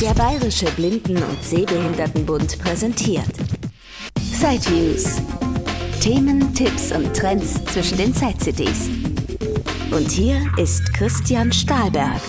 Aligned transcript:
Der 0.00 0.12
Bayerische 0.12 0.66
Blinden- 0.72 1.22
und 1.22 1.42
Sehbehindertenbund 1.42 2.58
präsentiert 2.58 3.32
Sideviews. 4.20 5.22
Themen, 6.02 6.52
Tipps 6.52 6.92
und 6.92 7.16
Trends 7.16 7.64
zwischen 7.64 7.96
den 7.96 8.12
Side-CDs. 8.12 8.90
Und 9.90 10.10
hier 10.10 10.36
ist 10.58 10.92
Christian 10.92 11.50
Stahlberg. 11.50 12.20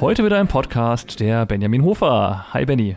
Heute 0.00 0.24
wieder 0.24 0.38
ein 0.38 0.48
Podcast 0.48 1.20
der 1.20 1.44
Benjamin 1.44 1.84
Hofer. 1.84 2.46
Hi 2.54 2.64
Benny. 2.64 2.96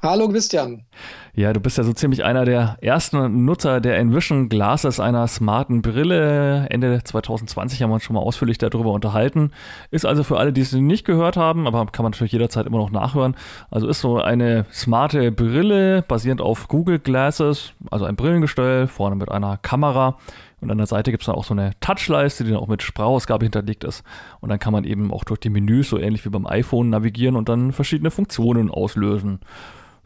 Hallo 0.00 0.28
Christian. 0.28 0.86
Ja, 1.34 1.54
du 1.54 1.60
bist 1.60 1.78
ja 1.78 1.84
so 1.84 1.94
ziemlich 1.94 2.24
einer 2.24 2.44
der 2.44 2.76
ersten 2.82 3.46
Nutzer 3.46 3.80
der 3.80 3.96
Envision 3.96 4.50
Glasses, 4.50 5.00
einer 5.00 5.26
smarten 5.26 5.80
Brille. 5.80 6.66
Ende 6.68 7.02
2020 7.02 7.80
haben 7.80 7.88
wir 7.88 7.94
uns 7.94 8.02
schon 8.02 8.12
mal 8.12 8.20
ausführlich 8.20 8.58
darüber 8.58 8.92
unterhalten. 8.92 9.50
Ist 9.90 10.04
also 10.04 10.24
für 10.24 10.36
alle, 10.36 10.52
die 10.52 10.60
es 10.60 10.74
nicht 10.74 11.06
gehört 11.06 11.38
haben, 11.38 11.66
aber 11.66 11.86
kann 11.86 12.02
man 12.02 12.12
natürlich 12.12 12.32
jederzeit 12.32 12.66
immer 12.66 12.76
noch 12.76 12.90
nachhören. 12.90 13.34
Also 13.70 13.88
ist 13.88 14.00
so 14.02 14.20
eine 14.20 14.66
smarte 14.70 15.32
Brille 15.32 16.02
basierend 16.02 16.42
auf 16.42 16.68
Google 16.68 16.98
Glasses, 16.98 17.72
also 17.90 18.04
ein 18.04 18.16
Brillengestell, 18.16 18.86
vorne 18.86 19.16
mit 19.16 19.30
einer 19.30 19.56
Kamera. 19.56 20.18
Und 20.60 20.70
an 20.70 20.76
der 20.76 20.86
Seite 20.86 21.12
gibt 21.12 21.22
es 21.22 21.26
dann 21.28 21.34
auch 21.34 21.44
so 21.44 21.54
eine 21.54 21.70
Touchleiste, 21.80 22.44
die 22.44 22.50
dann 22.50 22.60
auch 22.60 22.68
mit 22.68 22.82
Sprachausgabe 22.82 23.46
hinterlegt 23.46 23.84
ist. 23.84 24.04
Und 24.40 24.50
dann 24.50 24.58
kann 24.58 24.74
man 24.74 24.84
eben 24.84 25.10
auch 25.10 25.24
durch 25.24 25.40
die 25.40 25.48
Menüs, 25.48 25.88
so 25.88 25.96
ähnlich 25.96 26.26
wie 26.26 26.28
beim 26.28 26.46
iPhone, 26.46 26.90
navigieren 26.90 27.36
und 27.36 27.48
dann 27.48 27.72
verschiedene 27.72 28.10
Funktionen 28.10 28.70
auslösen 28.70 29.40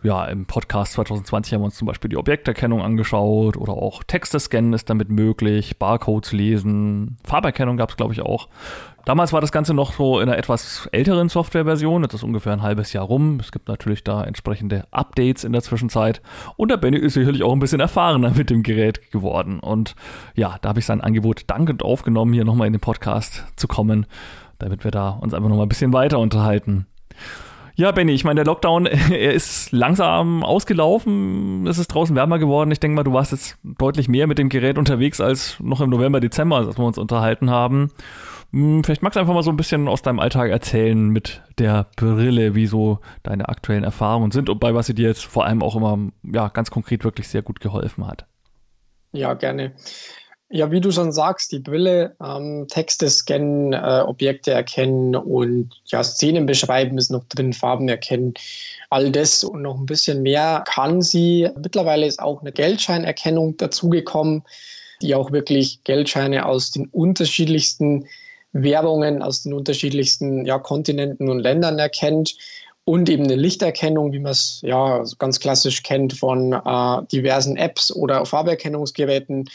ja, 0.03 0.25
im 0.27 0.47
Podcast 0.47 0.93
2020 0.93 1.55
haben 1.55 1.63
wir 1.63 1.67
uns 1.67 1.77
zum 1.77 1.87
Beispiel 1.87 2.11
die 2.11 2.17
Objekterkennung 2.17 2.83
angeschaut 2.83 3.57
oder 3.57 3.73
auch 3.73 4.05
Texte 4.05 4.39
scannen 4.39 4.73
ist 4.73 4.91
damit 4.91 5.11
möglich, 5.11 5.79
Barcodes 5.79 6.33
lesen, 6.33 7.17
Farberkennung 7.25 7.77
gab 7.77 7.91
es, 7.91 7.97
glaube 7.97 8.13
ich, 8.13 8.21
auch. 8.21 8.49
Damals 9.07 9.33
war 9.33 9.41
das 9.41 9.53
Ganze 9.53 9.73
noch 9.73 9.93
so 9.93 10.19
in 10.19 10.29
einer 10.29 10.37
etwas 10.37 10.89
älteren 10.91 11.29
Softwareversion, 11.29 12.03
das 12.03 12.15
ist 12.15 12.25
ungefähr 12.25 12.53
ein 12.53 12.63
halbes 12.63 12.93
Jahr 12.93 13.05
rum. 13.05 13.39
Es 13.41 13.53
gibt 13.53 13.69
natürlich 13.69 14.03
da 14.03 14.25
entsprechende 14.25 14.85
Updates 14.91 15.45
in 15.45 15.53
der 15.53 15.63
Zwischenzeit. 15.63 16.21
Und 16.57 16.73
der 16.73 16.77
Benny 16.77 16.99
ist 16.99 17.15
sicherlich 17.15 17.45
auch 17.45 17.53
ein 17.53 17.61
bisschen 17.61 17.81
erfahrener 17.81 18.33
mit 18.37 18.51
dem 18.51 18.65
Gerät 18.65 19.13
geworden. 19.13 19.61
Und 19.61 19.95
ja, 20.35 20.57
da 20.61 20.71
habe 20.71 20.81
ich 20.81 20.87
sein 20.87 21.01
Angebot 21.01 21.45
dankend 21.47 21.85
aufgenommen, 21.85 22.33
hier 22.33 22.45
nochmal 22.45 22.67
in 22.67 22.73
den 22.73 22.81
Podcast 22.81 23.45
zu 23.55 23.69
kommen, 23.69 24.07
damit 24.59 24.83
wir 24.83 24.91
da 24.91 25.11
uns 25.11 25.35
einfach 25.35 25.49
nochmal 25.49 25.67
ein 25.67 25.71
bisschen 25.71 25.93
weiter 25.93 26.19
unterhalten. 26.19 26.87
Ja, 27.79 27.93
Benny, 27.93 28.13
ich 28.13 28.25
meine, 28.25 28.37
der 28.37 28.47
Lockdown, 28.47 28.87
er 28.87 29.33
ist 29.33 29.71
langsam 29.71 30.43
ausgelaufen. 30.43 31.67
Es 31.67 31.79
ist 31.79 31.89
draußen 31.89 32.17
wärmer 32.17 32.39
geworden. 32.39 32.71
Ich 32.71 32.81
denke 32.81 32.97
mal, 32.97 33.05
du 33.05 33.13
warst 33.13 33.33
jetzt 33.33 33.59
deutlich 33.63 34.09
mehr 34.09 34.27
mit 34.27 34.39
dem 34.39 34.49
Gerät 34.49 34.79
unterwegs 34.79 35.21
als 35.21 35.61
noch 35.61 35.83
im 35.83 35.91
November, 35.91 36.21
Dezember, 36.21 36.57
als 36.57 36.79
wir 36.79 36.85
uns 36.85 36.97
unterhalten 36.97 37.51
haben. 37.51 37.93
Hm, 38.53 38.83
vielleicht 38.83 39.03
magst 39.03 39.17
du 39.17 39.21
einfach 39.21 39.35
mal 39.35 39.43
so 39.43 39.51
ein 39.51 39.59
bisschen 39.59 39.89
aus 39.89 40.01
deinem 40.01 40.21
Alltag 40.21 40.51
erzählen 40.51 41.09
mit 41.09 41.43
der 41.59 41.87
Brille, 41.97 42.55
wie 42.55 42.67
so 42.67 43.01
deine 43.23 43.51
aktuellen 43.51 43.85
Erfahrungen 43.85 44.31
sind 44.31 44.49
und 44.49 44.59
bei 44.59 44.75
was 44.75 44.87
sie 44.87 44.95
dir 44.95 45.09
jetzt 45.09 45.27
vor 45.27 45.45
allem 45.45 45.63
auch 45.63 45.77
immer 45.77 45.99
ja, 46.23 46.49
ganz 46.49 46.71
konkret 46.71 47.05
wirklich 47.05 47.29
sehr 47.29 47.43
gut 47.43 47.61
geholfen 47.61 48.07
hat. 48.07 48.27
Ja, 49.13 49.35
gerne. 49.35 49.75
Ja, 50.49 50.71
wie 50.71 50.81
du 50.81 50.93
schon 50.93 51.11
sagst, 51.11 51.51
die 51.51 51.59
Brille, 51.59 52.15
ähm, 52.23 52.67
Texte 52.69 53.11
scannen, 53.11 53.73
äh, 53.73 54.05
Objekte 54.07 54.53
erkennen 54.53 55.17
und 55.17 55.71
ja, 55.87 56.05
Szenen 56.05 56.47
beschreiben 56.47 56.99
ist 56.99 57.11
noch 57.11 57.25
drin, 57.25 57.53
Farben 57.53 57.89
erkennen. 57.89 58.35
All 58.89 59.11
das 59.11 59.43
und 59.43 59.63
noch 59.63 59.77
ein 59.77 59.87
bisschen 59.87 60.23
mehr 60.23 60.63
kann 60.69 61.03
sie. 61.03 61.49
Mittlerweile 61.61 62.07
ist 62.07 62.21
auch 62.21 62.43
eine 62.43 62.53
Geldscheinerkennung 62.53 63.57
dazugekommen, 63.57 64.45
die 65.03 65.17
auch 65.17 65.33
wirklich 65.33 65.83
Geldscheine 65.83 66.47
aus 66.47 66.71
den 66.71 66.87
unterschiedlichsten 66.87 68.07
Währungen, 68.53 69.23
aus 69.23 69.43
den 69.43 69.53
unterschiedlichsten 69.53 70.47
ja, 70.47 70.61
Kontinenten 70.61 71.29
und 71.29 71.41
Ländern 71.41 71.81
erkennt 71.81 72.37
und 72.85 73.09
eben 73.11 73.25
eine 73.25 73.35
Lichterkennung, 73.35 74.13
wie 74.13 74.21
man 74.21 74.31
es 74.31 74.61
ja 74.63 75.03
ganz 75.19 75.41
klassisch 75.41 75.83
kennt 75.83 76.13
von 76.13 76.53
äh, 76.53 77.07
diversen 77.11 77.57
Apps 77.57 77.91
oder 77.91 78.25
Farberkennungsgeräten. 78.25 79.47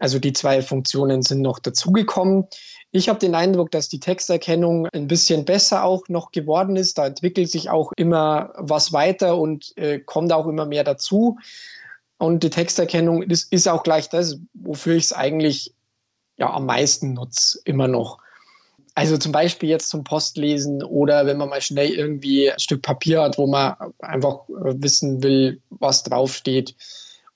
Also 0.00 0.18
die 0.18 0.32
zwei 0.32 0.62
Funktionen 0.62 1.22
sind 1.22 1.42
noch 1.42 1.60
dazugekommen. 1.60 2.46
Ich 2.90 3.08
habe 3.08 3.20
den 3.20 3.36
Eindruck, 3.36 3.70
dass 3.70 3.88
die 3.88 4.00
Texterkennung 4.00 4.88
ein 4.88 5.06
bisschen 5.06 5.44
besser 5.44 5.84
auch 5.84 6.08
noch 6.08 6.32
geworden 6.32 6.74
ist. 6.74 6.98
Da 6.98 7.06
entwickelt 7.06 7.50
sich 7.50 7.70
auch 7.70 7.92
immer 7.96 8.52
was 8.56 8.92
weiter 8.92 9.36
und 9.36 9.76
äh, 9.76 10.00
kommt 10.00 10.32
auch 10.32 10.48
immer 10.48 10.66
mehr 10.66 10.82
dazu. 10.82 11.38
Und 12.18 12.42
die 12.42 12.50
Texterkennung 12.50 13.22
ist, 13.22 13.52
ist 13.52 13.68
auch 13.68 13.82
gleich 13.82 14.08
das, 14.08 14.38
wofür 14.54 14.96
ich 14.96 15.04
es 15.04 15.12
eigentlich 15.12 15.74
ja, 16.36 16.52
am 16.52 16.66
meisten 16.66 17.12
nutze, 17.12 17.60
immer 17.64 17.86
noch. 17.86 18.18
Also 18.94 19.18
zum 19.18 19.32
Beispiel 19.32 19.68
jetzt 19.68 19.90
zum 19.90 20.02
Postlesen 20.02 20.82
oder 20.82 21.26
wenn 21.26 21.36
man 21.36 21.50
mal 21.50 21.60
schnell 21.60 21.90
irgendwie 21.90 22.50
ein 22.50 22.58
Stück 22.58 22.82
Papier 22.82 23.22
hat, 23.22 23.38
wo 23.38 23.46
man 23.46 23.76
einfach 24.00 24.48
äh, 24.48 24.74
wissen 24.82 25.22
will, 25.22 25.60
was 25.68 26.02
draufsteht 26.02 26.74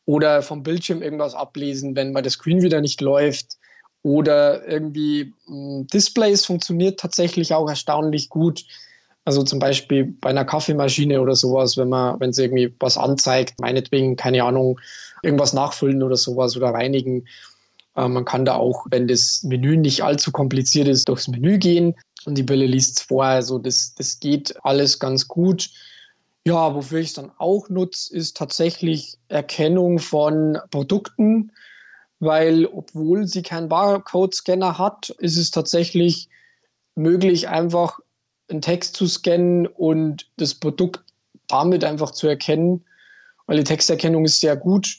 oder 0.06 0.42
vom 0.42 0.62
Bildschirm 0.62 1.02
irgendwas 1.02 1.34
ablesen, 1.34 1.96
wenn 1.96 2.12
mal 2.12 2.22
der 2.22 2.32
Screen 2.32 2.62
wieder 2.62 2.80
nicht 2.80 3.00
läuft 3.00 3.56
oder 4.02 4.66
irgendwie 4.68 5.32
mh, 5.46 5.78
hm, 5.78 5.86
Displays 5.88 6.44
funktioniert 6.44 7.00
tatsächlich 7.00 7.54
auch 7.54 7.68
erstaunlich 7.68 8.28
gut. 8.28 8.64
Also 9.24 9.42
zum 9.42 9.58
Beispiel 9.58 10.04
bei 10.04 10.28
einer 10.28 10.44
Kaffeemaschine 10.44 11.20
oder 11.20 11.34
sowas, 11.34 11.78
wenn 11.78 11.88
man, 11.88 12.20
wenn 12.20 12.30
es 12.30 12.38
irgendwie 12.38 12.74
was 12.78 12.98
anzeigt, 12.98 13.58
meinetwegen, 13.58 14.16
keine 14.16 14.44
Ahnung, 14.44 14.78
irgendwas 15.22 15.54
nachfüllen 15.54 16.02
oder 16.02 16.16
sowas 16.16 16.54
oder 16.56 16.68
reinigen. 16.68 17.26
Äh, 17.96 18.08
man 18.08 18.26
kann 18.26 18.44
da 18.44 18.56
auch, 18.56 18.86
wenn 18.90 19.08
das 19.08 19.42
Menü 19.42 19.78
nicht 19.78 20.02
allzu 20.02 20.30
kompliziert 20.30 20.88
ist, 20.88 21.08
durchs 21.08 21.28
Menü 21.28 21.56
gehen 21.56 21.94
und 22.26 22.36
die 22.36 22.42
Brille 22.42 22.66
liest 22.66 22.98
es 22.98 23.02
vor. 23.04 23.24
Also 23.24 23.58
das, 23.58 23.94
das 23.94 24.20
geht 24.20 24.54
alles 24.62 24.98
ganz 24.98 25.26
gut. 25.26 25.70
Ja, 26.46 26.74
wofür 26.74 27.00
ich 27.00 27.08
es 27.08 27.14
dann 27.14 27.32
auch 27.38 27.70
nutze, 27.70 28.14
ist 28.14 28.36
tatsächlich 28.36 29.16
Erkennung 29.28 29.98
von 29.98 30.58
Produkten, 30.70 31.52
weil 32.20 32.66
obwohl 32.66 33.26
sie 33.26 33.42
keinen 33.42 33.70
Barcode-Scanner 33.70 34.76
hat, 34.76 35.08
ist 35.18 35.38
es 35.38 35.50
tatsächlich 35.50 36.28
möglich, 36.96 37.48
einfach 37.48 37.98
einen 38.48 38.60
Text 38.60 38.94
zu 38.94 39.06
scannen 39.06 39.66
und 39.66 40.30
das 40.36 40.54
Produkt 40.54 41.02
damit 41.46 41.82
einfach 41.82 42.10
zu 42.10 42.28
erkennen, 42.28 42.84
weil 43.46 43.56
die 43.56 43.64
Texterkennung 43.64 44.26
ist 44.26 44.40
sehr 44.40 44.56
gut. 44.56 44.98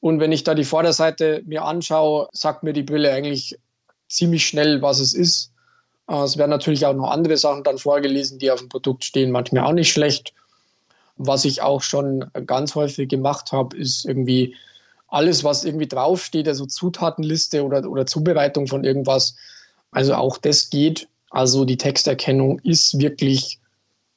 Und 0.00 0.20
wenn 0.20 0.32
ich 0.32 0.44
da 0.44 0.54
die 0.54 0.64
Vorderseite 0.64 1.42
mir 1.44 1.64
anschaue, 1.64 2.28
sagt 2.32 2.62
mir 2.62 2.72
die 2.72 2.82
Brille 2.82 3.12
eigentlich 3.12 3.58
ziemlich 4.08 4.46
schnell, 4.46 4.80
was 4.80 5.00
es 5.00 5.12
ist. 5.12 5.52
Äh, 6.08 6.22
es 6.22 6.38
werden 6.38 6.50
natürlich 6.50 6.86
auch 6.86 6.94
noch 6.94 7.10
andere 7.10 7.36
Sachen 7.36 7.62
dann 7.62 7.76
vorgelesen, 7.76 8.38
die 8.38 8.50
auf 8.50 8.60
dem 8.60 8.68
Produkt 8.70 9.04
stehen, 9.04 9.30
manchmal 9.30 9.64
auch 9.64 9.72
nicht 9.72 9.92
schlecht. 9.92 10.32
Was 11.18 11.44
ich 11.44 11.62
auch 11.62 11.82
schon 11.82 12.24
ganz 12.46 12.74
häufig 12.74 13.08
gemacht 13.08 13.52
habe, 13.52 13.76
ist 13.76 14.04
irgendwie 14.04 14.54
alles, 15.08 15.44
was 15.44 15.64
irgendwie 15.64 15.88
draufsteht, 15.88 16.48
also 16.48 16.66
Zutatenliste 16.66 17.64
oder, 17.64 17.88
oder 17.88 18.06
Zubereitung 18.06 18.66
von 18.66 18.84
irgendwas. 18.84 19.36
Also 19.90 20.14
auch 20.14 20.38
das 20.38 20.70
geht. 20.70 21.08
Also 21.30 21.64
die 21.64 21.76
Texterkennung 21.76 22.58
ist 22.60 22.98
wirklich 22.98 23.57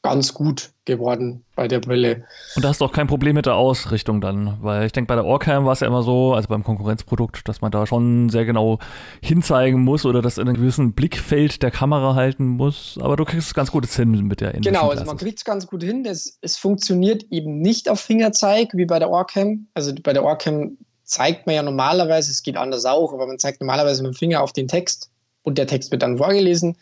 ganz 0.04 0.34
gut 0.34 0.72
geworden 0.86 1.44
bei 1.56 1.68
der 1.68 1.80
Brille. 1.80 2.26
Und 2.56 2.66
da 2.66 2.70
hast 2.70 2.82
du 2.82 2.86
auch 2.86 2.92
kein 2.92 3.06
Problem 3.06 3.36
mit 3.36 3.46
der 3.46 3.56
Ausrichtung 3.56 4.20
dann, 4.20 4.58
weil 4.62 4.86
ich 4.86 4.92
denke, 4.92 5.08
bei 5.08 5.16
der 5.16 5.26
Orcam 5.26 5.66
war 5.66 5.74
es 5.74 5.82
ja 5.82 5.88
immer 5.88 6.02
so, 6.02 6.34
also 6.34 6.48
beim 6.48 6.64
Konkurrenzprodukt, 6.64 7.48
dass 7.48 7.62
man 7.62 7.72
da 7.72 7.86
schon 7.86 8.30
sehr 8.30 8.46
genau 8.46 8.80
hinzeigen 9.22 9.82
muss 9.82 10.06
oder 10.06 10.24
das 10.24 10.40
in 10.40 10.48
einem 10.48 10.58
gewissen 10.58 10.94
Blickfeld 10.94 11.62
der 11.62 11.70
Kamera 11.70 12.16
halten 12.16 12.48
muss. 12.48 12.98
Aber 13.00 13.16
du 13.16 13.26
kriegst 13.26 13.48
es 13.48 13.54
ganz 13.54 13.72
gut 13.72 13.86
hin 13.86 14.12
mit 14.28 14.42
der 14.42 14.54
Genau, 14.54 14.90
also 14.90 15.06
man 15.06 15.18
kriegt 15.18 15.38
es 15.38 15.46
ganz 15.46 15.68
gut 15.68 15.84
hin. 15.84 16.04
Es, 16.06 16.40
es 16.42 16.58
funktioniert 16.58 17.26
eben 17.30 17.60
nicht 17.60 17.88
auf 17.88 18.00
Fingerzeig 18.00 18.70
wie 18.74 18.86
bei 18.86 18.98
der 18.98 19.10
Orcam. 19.10 19.68
Also 19.76 19.94
bei 20.02 20.14
der 20.14 20.24
Orcam 20.24 20.78
zeigt 21.04 21.46
man 21.46 21.56
ja 21.56 21.62
normalerweise, 21.62 22.32
es 22.32 22.42
geht 22.42 22.58
anders 22.58 22.86
auch, 22.86 23.14
aber 23.14 23.28
man 23.28 23.38
zeigt 23.38 23.62
normalerweise 23.62 24.02
mit 24.02 24.14
dem 24.14 24.16
Finger 24.16 24.42
auf 24.42 24.54
den 24.54 24.68
Text 24.68 25.12
und 25.44 25.58
der 25.58 25.68
Text 25.68 25.92
wird 25.92 26.02
dann 26.02 26.18
vorgelesen. 26.18 26.78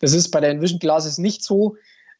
Das 0.00 0.12
ist 0.12 0.30
bei 0.30 0.40
der 0.40 0.50
Envision 0.50 0.78
Glasses 0.78 1.18
nicht 1.18 1.44
so. 1.44 1.76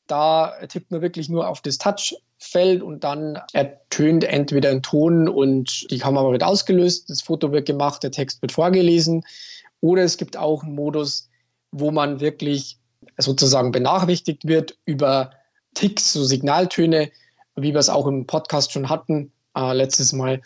Da 0.08 0.54
tippt 0.66 0.91
man 0.91 1.02
wirklich 1.02 1.28
nur 1.28 1.48
auf 1.48 1.60
das 1.60 1.78
Touchfeld 1.78 2.83
und 2.83 3.04
dann 3.04 3.38
ertönt 3.53 4.24
entweder 4.24 4.71
ein 4.71 4.83
Ton 4.83 5.28
und 5.28 5.91
die 5.91 5.98
Kamera 5.98 6.33
wird 6.33 6.42
ausgelöst, 6.42 7.09
das 7.10 7.22
Foto 7.22 7.53
wird 7.53 7.66
gemacht, 7.66 8.03
der 8.03 8.10
Text 8.10 8.42
wird 8.42 8.53
vorgelesen. 8.53 9.24
Oder 9.80 10.03
es 10.03 10.16
gibt 10.16 10.36
auch 10.36 10.65
einen 10.65 10.74
Modus, 10.74 11.28
wo 11.71 11.91
man 11.91 12.21
wirklich 12.21 12.78
sozusagen 13.18 13.71
benachrichtigt 13.71 14.47
wird 14.47 14.77
über 14.84 15.30
Ticks, 15.74 16.12
so 16.12 16.24
Signaltöne, 16.24 17.10
wie 17.56 17.72
wir 17.72 17.80
es 17.80 17.88
auch 17.88 18.06
im 18.06 18.27
Podcast 18.27 18.72
schon 18.72 18.88
hatten, 18.88 19.33
äh, 19.56 19.72
letztes 19.72 20.12
Mal, 20.12 20.41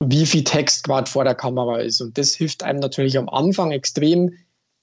wie 0.00 0.26
viel 0.26 0.44
Text 0.44 0.84
gerade 0.84 1.10
vor 1.10 1.24
der 1.24 1.34
Kamera 1.34 1.78
ist. 1.78 2.00
Und 2.00 2.18
das 2.18 2.34
hilft 2.34 2.62
einem 2.62 2.80
natürlich 2.80 3.16
am 3.16 3.28
Anfang 3.28 3.70
extrem 3.70 4.34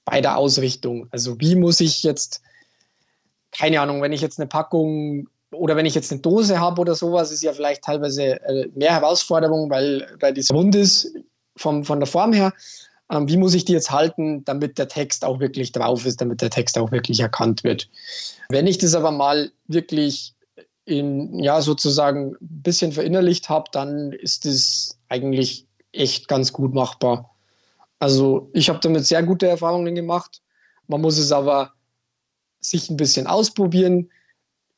bei 0.04 0.20
der 0.20 0.36
Ausrichtung. 0.38 1.06
Also 1.10 1.38
wie 1.40 1.54
muss 1.54 1.80
ich 1.80 2.02
jetzt 2.02 2.42
keine 3.52 3.80
Ahnung, 3.80 4.02
wenn 4.02 4.12
ich 4.12 4.20
jetzt 4.20 4.40
eine 4.40 4.48
Packung 4.48 5.28
oder 5.52 5.76
wenn 5.76 5.86
ich 5.86 5.94
jetzt 5.94 6.10
eine 6.10 6.20
Dose 6.20 6.58
habe 6.58 6.80
oder 6.80 6.94
sowas, 6.94 7.30
ist 7.30 7.42
ja 7.42 7.52
vielleicht 7.52 7.84
teilweise 7.84 8.40
äh, 8.42 8.68
mehr 8.74 8.92
Herausforderung, 8.92 9.70
weil, 9.70 10.08
weil 10.20 10.34
das 10.34 10.50
rund 10.50 10.74
ist 10.74 11.14
vom, 11.56 11.84
von 11.84 12.00
der 12.00 12.06
Form 12.06 12.32
her. 12.32 12.52
ähm, 13.10 13.28
wie 13.28 13.36
muss 13.36 13.54
ich 13.54 13.64
die 13.64 13.74
jetzt 13.74 13.90
halten, 13.90 14.44
damit 14.44 14.78
der 14.78 14.88
Text 14.88 15.24
auch 15.24 15.38
wirklich 15.40 15.72
drauf 15.72 16.06
ist, 16.06 16.20
damit 16.20 16.40
der 16.40 16.50
Text 16.50 16.78
auch 16.78 16.90
wirklich 16.90 17.20
erkannt 17.20 17.62
wird. 17.62 17.88
Wenn 18.48 18.66
ich 18.66 18.78
das 18.78 18.94
aber 18.94 19.10
mal 19.10 19.50
wirklich 19.68 20.34
in, 20.84 21.38
ja, 21.38 21.60
sozusagen 21.60 22.32
ein 22.32 22.62
bisschen 22.62 22.92
verinnerlicht 22.92 23.48
habe, 23.48 23.66
dann 23.72 24.12
ist 24.12 24.46
es 24.46 24.98
eigentlich 25.08 25.66
echt 25.92 26.26
ganz 26.26 26.52
gut 26.52 26.74
machbar. 26.74 27.30
Also 27.98 28.50
ich 28.52 28.68
habe 28.68 28.80
damit 28.80 29.04
sehr 29.04 29.22
gute 29.22 29.46
Erfahrungen 29.46 29.94
gemacht. 29.94 30.40
Man 30.88 31.02
muss 31.02 31.18
es 31.18 31.30
aber 31.30 31.72
sich 32.62 32.88
ein 32.90 32.96
bisschen 32.96 33.26
ausprobieren 33.26 34.10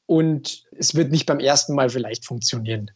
und 0.07 0.65
es 0.77 0.95
wird 0.95 1.11
nicht 1.11 1.27
beim 1.27 1.41
ersten 1.41 1.75
Mal 1.75 1.91
vielleicht 1.91 2.25
funktionieren. 2.25 2.91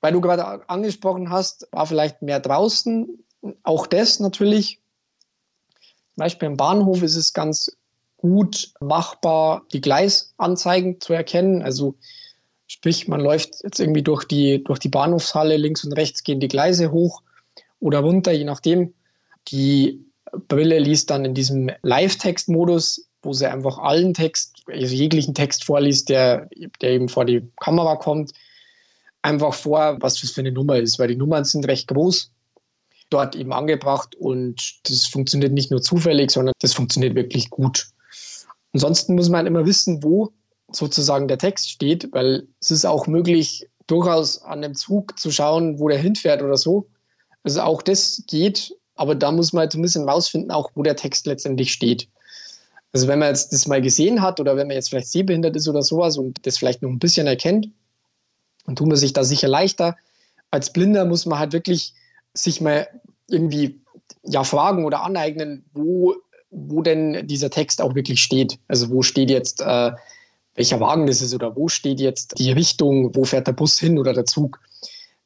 Weil 0.00 0.12
du 0.12 0.20
gerade 0.20 0.68
angesprochen 0.68 1.30
hast, 1.30 1.66
war 1.72 1.86
vielleicht 1.86 2.20
mehr 2.20 2.40
draußen. 2.40 3.24
Auch 3.62 3.86
das 3.86 4.20
natürlich. 4.20 4.80
Zum 6.14 6.22
Beispiel 6.22 6.46
im 6.46 6.56
Bahnhof 6.56 7.02
ist 7.02 7.16
es 7.16 7.32
ganz 7.32 7.76
gut 8.18 8.72
machbar, 8.80 9.66
die 9.72 9.80
Gleisanzeigen 9.80 11.00
zu 11.00 11.12
erkennen. 11.12 11.62
Also 11.62 11.94
sprich, 12.66 13.08
man 13.08 13.20
läuft 13.20 13.62
jetzt 13.62 13.80
irgendwie 13.80 14.02
durch 14.02 14.24
die, 14.24 14.62
durch 14.62 14.78
die 14.78 14.88
Bahnhofshalle, 14.88 15.56
links 15.56 15.84
und 15.84 15.92
rechts 15.92 16.22
gehen 16.22 16.40
die 16.40 16.48
Gleise 16.48 16.90
hoch 16.92 17.22
oder 17.80 18.00
runter, 18.00 18.32
je 18.32 18.44
nachdem. 18.44 18.94
Die 19.48 20.04
Brille 20.48 20.78
liest 20.78 21.10
dann 21.10 21.24
in 21.24 21.34
diesem 21.34 21.70
Live-Text-Modus, 21.82 23.08
wo 23.24 23.32
sie 23.32 23.50
einfach 23.50 23.78
allen 23.78 24.14
Text, 24.14 24.62
also 24.66 24.94
jeglichen 24.94 25.34
Text 25.34 25.64
vorliest, 25.64 26.08
der, 26.08 26.48
der 26.80 26.90
eben 26.90 27.08
vor 27.08 27.24
die 27.24 27.42
Kamera 27.60 27.96
kommt, 27.96 28.32
einfach 29.22 29.54
vor, 29.54 29.96
was 30.00 30.20
das 30.20 30.30
für 30.30 30.40
eine 30.40 30.52
Nummer 30.52 30.76
ist, 30.76 30.98
weil 30.98 31.08
die 31.08 31.16
Nummern 31.16 31.44
sind 31.44 31.66
recht 31.66 31.88
groß 31.88 32.30
dort 33.10 33.36
eben 33.36 33.52
angebracht 33.52 34.14
und 34.16 34.88
das 34.88 35.06
funktioniert 35.06 35.52
nicht 35.52 35.70
nur 35.70 35.82
zufällig, 35.82 36.30
sondern 36.30 36.54
das 36.60 36.74
funktioniert 36.74 37.14
wirklich 37.14 37.50
gut. 37.50 37.86
Ansonsten 38.72 39.14
muss 39.14 39.28
man 39.28 39.46
immer 39.46 39.66
wissen, 39.66 40.02
wo 40.02 40.32
sozusagen 40.72 41.28
der 41.28 41.38
Text 41.38 41.70
steht, 41.70 42.08
weil 42.12 42.48
es 42.60 42.70
ist 42.70 42.84
auch 42.84 43.06
möglich, 43.06 43.68
durchaus 43.86 44.42
an 44.42 44.62
dem 44.62 44.74
Zug 44.74 45.18
zu 45.18 45.30
schauen, 45.30 45.78
wo 45.78 45.88
der 45.88 45.98
hinfährt 45.98 46.42
oder 46.42 46.56
so. 46.56 46.88
Also 47.42 47.60
auch 47.60 47.82
das 47.82 48.24
geht, 48.26 48.74
aber 48.96 49.14
da 49.14 49.30
muss 49.30 49.52
man 49.52 49.60
halt 49.60 49.74
ein 49.74 49.82
bisschen 49.82 50.08
rausfinden, 50.08 50.50
auch 50.50 50.70
wo 50.74 50.82
der 50.82 50.96
Text 50.96 51.26
letztendlich 51.26 51.72
steht. 51.72 52.08
Also 52.94 53.08
wenn 53.08 53.18
man 53.18 53.28
jetzt 53.28 53.52
das 53.52 53.66
mal 53.66 53.82
gesehen 53.82 54.22
hat 54.22 54.38
oder 54.38 54.56
wenn 54.56 54.68
man 54.68 54.76
jetzt 54.76 54.88
vielleicht 54.88 55.08
sehbehindert 55.08 55.56
ist 55.56 55.68
oder 55.68 55.82
sowas 55.82 56.16
und 56.16 56.46
das 56.46 56.56
vielleicht 56.56 56.80
noch 56.80 56.90
ein 56.90 57.00
bisschen 57.00 57.26
erkennt, 57.26 57.68
dann 58.66 58.76
tut 58.76 58.86
man 58.86 58.96
sich 58.96 59.12
da 59.12 59.24
sicher 59.24 59.48
leichter. 59.48 59.96
Als 60.52 60.72
Blinder 60.72 61.04
muss 61.04 61.26
man 61.26 61.40
halt 61.40 61.52
wirklich 61.52 61.92
sich 62.34 62.60
mal 62.60 62.86
irgendwie 63.28 63.80
ja 64.22 64.44
fragen 64.44 64.84
oder 64.84 65.02
aneignen, 65.02 65.64
wo, 65.74 66.14
wo 66.50 66.82
denn 66.82 67.26
dieser 67.26 67.50
Text 67.50 67.82
auch 67.82 67.96
wirklich 67.96 68.22
steht. 68.22 68.60
Also 68.68 68.90
wo 68.90 69.02
steht 69.02 69.28
jetzt, 69.28 69.60
äh, 69.60 69.90
welcher 70.54 70.78
Wagen 70.78 71.08
das 71.08 71.20
ist 71.20 71.34
oder 71.34 71.56
wo 71.56 71.66
steht 71.66 71.98
jetzt 71.98 72.38
die 72.38 72.52
Richtung, 72.52 73.16
wo 73.16 73.24
fährt 73.24 73.48
der 73.48 73.54
Bus 73.54 73.76
hin 73.76 73.98
oder 73.98 74.12
der 74.12 74.26
Zug. 74.26 74.60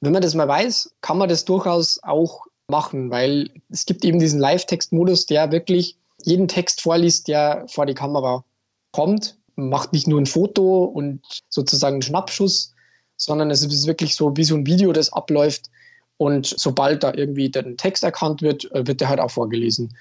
Wenn 0.01 0.13
man 0.13 0.23
das 0.23 0.35
mal 0.35 0.49
weiß, 0.49 0.95
kann 1.03 1.19
man 1.19 1.29
das 1.29 1.45
durchaus 1.45 2.03
auch 2.03 2.47
machen, 2.69 3.11
weil 3.11 3.51
es 3.69 3.85
gibt 3.85 4.07
eben 4.07 4.21
diesen 4.21 4.41
Live-Text-Modus, 4.41 5.27
der 5.27 5.53
wirklich 5.53 5.99
jeden 6.25 6.49
Text 6.49 6.81
vorliest, 6.81 7.29
der 7.29 7.65
vor 7.69 7.87
die 7.87 7.95
Kamera 7.95 8.45
kommt. 8.93 9.39
Macht 9.57 9.93
nicht 9.93 10.07
nur 10.07 10.21
ein 10.21 10.27
Foto 10.27 10.85
und 10.85 11.23
sozusagen 11.49 11.95
einen 11.95 12.03
Schnappschuss, 12.03 12.75
sondern 13.17 13.51
es 13.51 13.63
ist 13.63 13.87
wirklich 13.87 14.15
so 14.15 14.37
wie 14.37 14.45
so 14.45 14.55
ein 14.55 14.67
Video, 14.67 14.93
das 14.93 15.13
abläuft. 15.13 15.71
Und 16.17 16.47
sobald 16.47 17.03
da 17.03 17.15
irgendwie 17.15 17.51
der 17.51 17.77
Text 17.77 18.03
erkannt 18.05 18.43
wird, 18.43 18.71
äh, 18.73 18.87
wird 18.87 19.01
der 19.01 19.09
halt 19.09 19.21
auch 19.21 19.31
vorgelesen. 19.31 19.97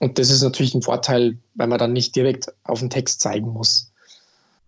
Und 0.00 0.18
das 0.18 0.30
ist 0.30 0.42
natürlich 0.42 0.74
ein 0.74 0.82
Vorteil, 0.82 1.38
weil 1.54 1.68
man 1.68 1.78
dann 1.78 1.92
nicht 1.92 2.16
direkt 2.16 2.52
auf 2.64 2.80
den 2.80 2.90
Text 2.90 3.20
zeigen 3.20 3.48
muss. 3.48 3.91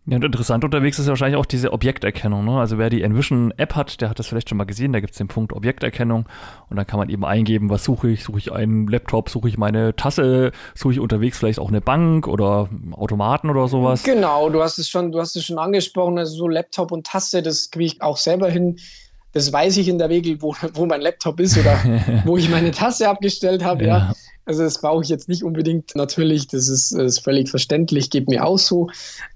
Ja, 0.07 0.17
und 0.17 0.25
interessant 0.25 0.65
unterwegs 0.65 0.99
ist 0.99 1.07
ja 1.07 1.13
wahrscheinlich 1.13 1.39
auch 1.39 1.47
diese 1.47 1.73
Objekterkennung. 1.73 2.45
Ne? 2.45 2.59
Also 2.59 2.77
wer 2.77 2.91
die 2.91 3.03
Envision-App 3.03 3.75
hat, 3.75 4.03
der 4.03 4.11
hat 4.11 4.19
das 4.19 4.27
vielleicht 4.27 4.51
schon 4.51 4.59
mal 4.59 4.65
gesehen. 4.65 4.93
Da 4.93 5.01
gibt 5.01 5.13
es 5.13 5.19
den 5.19 5.29
Punkt 5.29 5.55
Objekterkennung 5.55 6.27
und 6.69 6.77
dann 6.77 6.87
kann 6.87 6.99
man 6.99 7.09
eben 7.09 7.25
eingeben, 7.25 7.71
was 7.71 7.85
suche 7.85 8.11
ich? 8.11 8.23
Suche 8.23 8.39
ich 8.39 8.53
einen 8.53 8.87
Laptop? 8.87 9.31
Suche 9.31 9.49
ich 9.49 9.57
meine 9.57 9.97
Tasse? 9.97 10.53
Suche 10.75 10.93
ich 10.93 11.01
unterwegs 11.01 11.39
vielleicht 11.39 11.59
auch 11.59 11.71
eine 11.71 11.81
Bank 11.81 12.29
oder 12.29 12.69
Automaten 12.93 13.49
oder 13.49 13.67
sowas? 13.67 14.03
Genau, 14.03 14.51
du 14.51 14.63
hast 14.63 14.77
es 14.77 14.91
schon, 14.91 15.11
du 15.11 15.21
hast 15.21 15.37
es 15.37 15.45
schon 15.47 15.59
angesprochen. 15.59 16.19
Also 16.19 16.37
so 16.37 16.49
Laptop 16.49 16.93
und 16.93 17.07
Tasse, 17.07 17.41
das 17.41 17.71
kriege 17.71 17.87
ich 17.87 18.03
auch 18.03 18.19
selber 18.19 18.51
hin. 18.51 18.77
Das 19.35 19.53
weiß 19.53 19.77
ich 19.77 19.89
in 19.89 19.99
der 19.99 20.09
Regel, 20.09 20.41
wo, 20.41 20.55
wo 20.73 20.87
mein 20.87 21.03
Laptop 21.03 21.39
ist 21.41 21.59
oder 21.59 21.79
wo 22.25 22.37
ich 22.39 22.49
meine 22.49 22.71
Tasse 22.71 23.09
abgestellt 23.09 23.63
habe. 23.63 23.85
ja. 23.85 23.99
ja. 23.99 24.15
Also 24.47 24.63
das 24.63 24.79
brauche 24.79 25.03
ich 25.03 25.09
jetzt 25.09 25.29
nicht 25.29 25.43
unbedingt 25.43 25.97
natürlich, 25.97 26.47
das 26.49 26.69
ist, 26.69 26.93
ist 26.93 27.21
völlig 27.21 27.49
verständlich, 27.49 28.11
geht 28.11 28.29
mir 28.29 28.45
auch 28.45 28.59
so. 28.59 28.91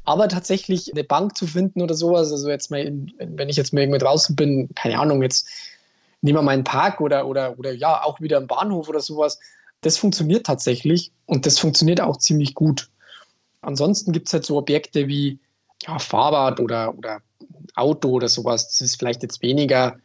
Aber 0.04 0.28
tatsächlich 0.28 0.92
eine 0.92 1.02
Bank 1.02 1.34
zu 1.36 1.46
finden 1.46 1.80
oder 1.80 1.94
sowas, 1.94 2.30
also 2.30 2.50
jetzt 2.50 2.70
mal, 2.70 2.80
in, 2.80 3.12
wenn 3.18 3.48
ich 3.48 3.56
jetzt 3.56 3.72
mal 3.72 3.80
irgendwo 3.80 3.98
draußen 3.98 4.36
bin, 4.36 4.68
keine 4.74 4.98
Ahnung, 4.98 5.22
jetzt 5.22 5.48
nehmen 6.20 6.36
wir 6.36 6.42
mal 6.42 6.52
einen 6.52 6.64
Park 6.64 7.00
oder, 7.00 7.26
oder, 7.26 7.58
oder 7.58 7.72
ja, 7.72 8.02
auch 8.02 8.20
wieder 8.20 8.36
einen 8.36 8.48
Bahnhof 8.48 8.88
oder 8.88 9.00
sowas, 9.00 9.38
das 9.80 9.96
funktioniert 9.96 10.44
tatsächlich 10.44 11.10
und 11.24 11.46
das 11.46 11.58
funktioniert 11.58 12.02
auch 12.02 12.18
ziemlich 12.18 12.54
gut. 12.54 12.90
Ansonsten 13.62 14.12
gibt 14.12 14.26
es 14.26 14.34
halt 14.34 14.44
so 14.44 14.58
Objekte 14.58 15.08
wie 15.08 15.38
ja, 15.86 15.98
Fahrrad 15.98 16.60
oder, 16.60 16.96
oder 16.96 17.22
Auto 17.74 18.10
oder 18.10 18.28
sowas. 18.28 18.68
Das 18.68 18.80
ist 18.80 18.96
vielleicht 18.96 19.22
jetzt 19.22 19.42
weniger 19.42 19.96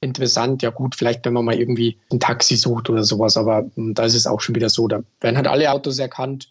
interessant. 0.00 0.62
Ja 0.62 0.70
gut, 0.70 0.94
vielleicht 0.94 1.24
wenn 1.24 1.32
man 1.32 1.44
mal 1.44 1.58
irgendwie 1.58 1.98
ein 2.12 2.20
Taxi 2.20 2.56
sucht 2.56 2.90
oder 2.90 3.04
sowas, 3.04 3.36
aber 3.36 3.64
hm, 3.74 3.94
da 3.94 4.04
ist 4.04 4.14
es 4.14 4.26
auch 4.26 4.40
schon 4.40 4.54
wieder 4.54 4.68
so. 4.68 4.86
Da 4.86 5.02
werden 5.20 5.36
halt 5.36 5.48
alle 5.48 5.70
Autos 5.72 5.98
erkannt. 5.98 6.50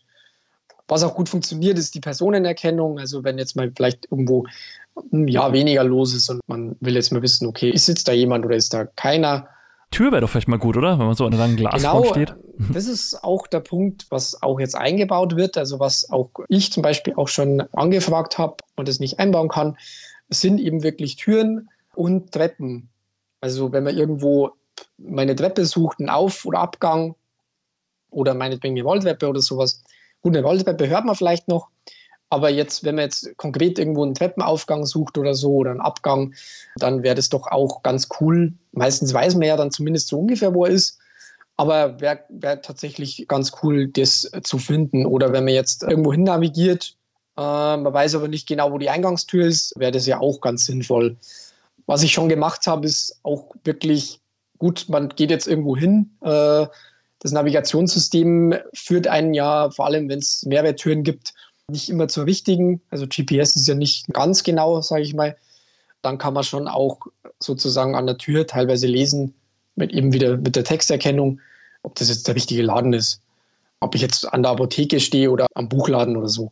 Was 0.87 1.03
auch 1.03 1.15
gut 1.15 1.29
funktioniert, 1.29 1.77
ist 1.77 1.95
die 1.95 2.01
Personenerkennung. 2.01 2.99
Also 2.99 3.23
wenn 3.23 3.37
jetzt 3.37 3.55
mal 3.55 3.71
vielleicht 3.73 4.07
irgendwo 4.11 4.45
hm, 5.11 5.27
ja 5.27 5.53
weniger 5.53 5.83
los 5.83 6.13
ist 6.13 6.29
und 6.29 6.41
man 6.47 6.75
will 6.81 6.95
jetzt 6.95 7.11
mal 7.11 7.21
wissen, 7.21 7.47
okay, 7.47 7.69
ist 7.69 7.87
jetzt 7.87 8.07
da 8.07 8.11
jemand 8.11 8.45
oder 8.45 8.55
ist 8.55 8.73
da 8.73 8.85
keiner? 8.85 9.47
Tür 9.91 10.11
wäre 10.11 10.21
doch 10.21 10.29
vielleicht 10.29 10.47
mal 10.47 10.57
gut, 10.57 10.75
oder? 10.75 10.97
Wenn 10.97 11.05
man 11.05 11.15
so 11.15 11.25
an 11.25 11.33
langen 11.33 11.55
Glasfront 11.55 12.03
genau, 12.03 12.13
steht. 12.13 12.35
Das 12.73 12.87
ist 12.87 13.23
auch 13.23 13.47
der 13.47 13.59
Punkt, 13.59 14.07
was 14.09 14.41
auch 14.41 14.59
jetzt 14.59 14.75
eingebaut 14.75 15.35
wird. 15.35 15.57
Also 15.57 15.79
was 15.79 16.09
auch 16.09 16.29
ich 16.49 16.71
zum 16.71 16.83
Beispiel 16.83 17.13
auch 17.15 17.27
schon 17.27 17.61
angefragt 17.73 18.37
habe 18.37 18.57
und 18.75 18.89
es 18.89 18.99
nicht 18.99 19.19
einbauen 19.19 19.49
kann, 19.49 19.77
sind 20.39 20.59
eben 20.59 20.83
wirklich 20.83 21.15
Türen 21.15 21.69
und 21.95 22.31
Treppen. 22.31 22.89
Also 23.41 23.71
wenn 23.71 23.83
man 23.83 23.97
irgendwo 23.97 24.51
meine 24.97 25.35
Treppe 25.35 25.65
sucht, 25.65 25.99
einen 25.99 26.09
Auf- 26.09 26.45
oder 26.45 26.59
Abgang 26.59 27.15
oder 28.09 28.33
meinetwegen 28.33 28.75
eine 28.75 28.83
Rolltreppe 28.83 29.27
oder 29.27 29.41
sowas. 29.41 29.83
Gut, 30.21 30.35
eine 30.35 30.45
Rolltreppe 30.45 30.87
hört 30.87 31.05
man 31.05 31.15
vielleicht 31.15 31.47
noch, 31.47 31.69
aber 32.33 32.49
jetzt, 32.49 32.83
wenn 32.83 32.95
man 32.95 33.05
jetzt 33.05 33.37
konkret 33.37 33.77
irgendwo 33.77 34.03
einen 34.03 34.15
Treppenaufgang 34.15 34.87
sucht 34.87 35.19
oder 35.19 35.35
so 35.35 35.53
oder 35.53 35.69
einen 35.69 35.81
Abgang, 35.81 36.33
dann 36.77 37.03
wäre 37.03 37.13
das 37.13 37.29
doch 37.29 37.45
auch 37.45 37.83
ganz 37.83 38.07
cool. 38.19 38.53
Meistens 38.71 39.13
weiß 39.13 39.35
man 39.35 39.47
ja 39.47 39.55
dann 39.55 39.69
zumindest 39.69 40.07
so 40.07 40.19
ungefähr, 40.19 40.55
wo 40.55 40.65
er 40.65 40.71
ist. 40.71 40.97
Aber 41.57 42.01
wäre 42.01 42.21
wär 42.29 42.59
tatsächlich 42.63 43.27
ganz 43.27 43.51
cool, 43.61 43.87
das 43.87 44.31
zu 44.41 44.57
finden. 44.57 45.05
Oder 45.05 45.31
wenn 45.31 45.43
man 45.43 45.53
jetzt 45.53 45.83
irgendwo 45.83 46.11
hin 46.11 46.23
navigiert, 46.23 46.97
man 47.41 47.93
weiß 47.93 48.15
aber 48.15 48.27
nicht 48.27 48.47
genau, 48.47 48.71
wo 48.71 48.77
die 48.77 48.89
Eingangstür 48.89 49.47
ist, 49.47 49.73
wäre 49.77 49.91
das 49.91 50.05
ja 50.05 50.19
auch 50.19 50.41
ganz 50.41 50.65
sinnvoll 50.65 51.17
was 51.85 52.03
ich 52.03 52.13
schon 52.13 52.29
gemacht 52.29 52.67
habe, 52.67 52.85
ist 52.85 53.19
auch 53.23 53.53
wirklich 53.63 54.19
gut, 54.57 54.85
man 54.89 55.09
geht 55.09 55.29
jetzt 55.29 55.47
irgendwo 55.47 55.75
hin. 55.75 56.11
Äh, 56.21 56.67
das 57.19 57.31
Navigationssystem 57.31 58.55
führt 58.73 59.07
einen 59.07 59.33
ja, 59.33 59.69
vor 59.71 59.85
allem 59.85 60.09
wenn 60.09 60.19
es 60.19 60.43
Mehrwerttüren 60.45 61.03
gibt, 61.03 61.33
nicht 61.67 61.89
immer 61.89 62.07
zur 62.07 62.25
richtigen. 62.25 62.81
Also 62.89 63.07
GPS 63.07 63.55
ist 63.55 63.67
ja 63.67 63.75
nicht 63.75 64.07
ganz 64.13 64.43
genau, 64.43 64.81
sage 64.81 65.03
ich 65.03 65.13
mal. 65.13 65.37
Dann 66.01 66.17
kann 66.17 66.33
man 66.33 66.43
schon 66.43 66.67
auch 66.67 66.99
sozusagen 67.39 67.95
an 67.95 68.05
der 68.05 68.17
Tür 68.17 68.45
teilweise 68.45 68.87
lesen, 68.87 69.33
mit 69.75 69.93
eben 69.93 70.11
wieder 70.11 70.37
mit 70.37 70.55
der 70.55 70.65
Texterkennung, 70.65 71.39
ob 71.81 71.95
das 71.95 72.09
jetzt 72.09 72.27
der 72.27 72.35
richtige 72.35 72.61
Laden 72.61 72.93
ist. 72.93 73.21
Ob 73.79 73.95
ich 73.95 74.01
jetzt 74.01 74.31
an 74.31 74.43
der 74.43 74.51
Apotheke 74.51 74.99
stehe 74.99 75.31
oder 75.31 75.47
am 75.55 75.69
Buchladen 75.69 76.17
oder 76.17 76.29
so. 76.29 76.51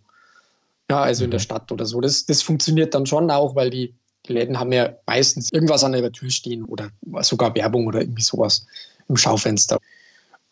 Ja, 0.92 1.04
also 1.04 1.24
in 1.24 1.32
der 1.32 1.40
mhm. 1.40 1.44
Stadt 1.44 1.72
oder 1.72 1.86
so. 1.86 2.02
Das, 2.02 2.26
das 2.26 2.42
funktioniert 2.42 2.94
dann 2.94 3.06
schon 3.06 3.32
auch, 3.32 3.56
weil 3.56 3.70
die 3.70 3.96
die 4.28 4.34
Läden 4.34 4.60
haben 4.60 4.72
ja 4.72 4.94
meistens 5.08 5.52
irgendwas 5.52 5.84
an 5.84 5.94
ihrer 5.94 6.12
Tür 6.12 6.30
stehen 6.30 6.64
oder 6.66 6.90
sogar 7.22 7.56
Werbung 7.56 7.88
oder 7.88 8.02
irgendwie 8.02 8.22
sowas 8.22 8.66
im 9.08 9.18
Schaufenster. 9.18 9.80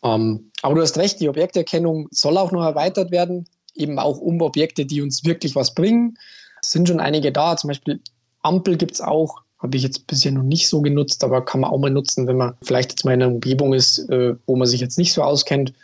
Ähm, 0.02 0.50
aber 0.62 0.74
du 0.76 0.82
hast 0.82 0.96
recht, 0.96 1.20
die 1.20 1.28
Objekterkennung 1.28 2.08
soll 2.10 2.38
auch 2.38 2.52
noch 2.52 2.64
erweitert 2.64 3.10
werden, 3.10 3.46
eben 3.74 3.98
auch 3.98 4.18
um 4.18 4.40
Objekte, 4.40 4.86
die 4.86 5.02
uns 5.02 5.24
wirklich 5.24 5.54
was 5.54 5.74
bringen. 5.74 6.18
Es 6.62 6.72
sind 6.72 6.88
schon 6.88 7.00
einige 7.00 7.32
da, 7.32 7.56
zum 7.56 7.68
Beispiel 7.68 8.00
Ampel 8.42 8.76
gibt 8.76 8.94
es 8.94 9.00
auch, 9.00 9.42
habe 9.58 9.76
ich 9.76 9.82
jetzt 9.82 10.06
bisher 10.06 10.32
noch 10.32 10.42
nicht 10.42 10.68
so 10.68 10.80
genutzt, 10.80 11.22
aber 11.22 11.44
kann 11.44 11.60
man 11.60 11.70
auch 11.70 11.78
mal 11.78 11.90
nutzen, 11.90 12.26
wenn 12.26 12.38
man 12.38 12.54
vielleicht 12.62 12.90
jetzt 12.90 13.04
mal 13.04 13.12
in 13.12 13.22
einer 13.22 13.32
Umgebung 13.32 13.74
ist, 13.74 13.98
äh, 14.08 14.34
wo 14.46 14.56
man 14.56 14.66
sich 14.66 14.80
jetzt 14.80 14.98
nicht 14.98 15.12
so 15.12 15.22
auskennt. 15.22 15.74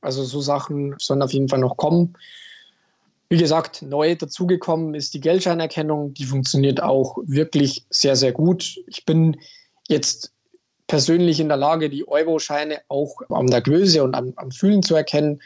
Also 0.00 0.24
so 0.24 0.40
Sachen 0.40 0.94
sollen 0.98 1.22
auf 1.22 1.32
jeden 1.32 1.48
Fall 1.48 1.60
noch 1.60 1.76
kommen. 1.76 2.14
Wie 3.30 3.36
gesagt, 3.36 3.82
neu 3.82 4.14
dazugekommen 4.14 4.94
ist 4.94 5.12
die 5.12 5.20
Geldscheinerkennung. 5.20 6.14
Die 6.14 6.24
funktioniert 6.24 6.82
auch 6.82 7.18
wirklich 7.26 7.84
sehr, 7.90 8.16
sehr 8.16 8.32
gut. 8.32 8.76
Ich 8.86 9.04
bin 9.04 9.36
jetzt 9.88 10.32
persönlich 10.86 11.38
in 11.38 11.48
der 11.48 11.58
Lage, 11.58 11.90
die 11.90 12.08
Euro-Scheine 12.08 12.80
auch 12.88 13.20
an 13.28 13.48
der 13.48 13.60
Größe 13.60 14.02
und 14.02 14.14
am, 14.14 14.32
am 14.36 14.50
Fühlen 14.50 14.82
zu 14.82 14.94
erkennen. 14.94 15.42